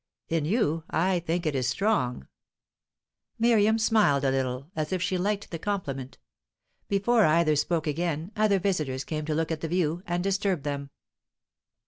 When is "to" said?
9.25-9.35